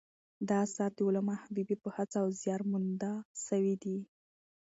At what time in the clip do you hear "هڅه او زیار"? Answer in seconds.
1.95-2.61